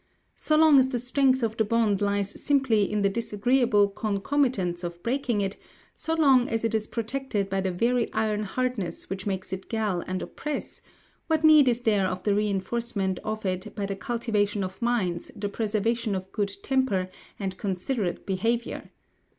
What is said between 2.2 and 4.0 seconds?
simply in the disagreeable